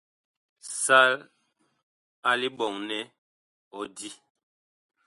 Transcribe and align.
Sal 0.81 1.11
a 2.29 2.31
liɓɔŋ 2.41 2.73
nɛ 2.87 2.97
ɔ 3.77 3.79
di. 3.95 4.09